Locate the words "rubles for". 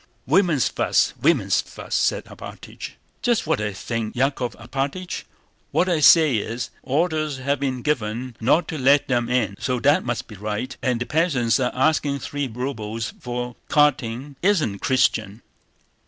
12.51-13.55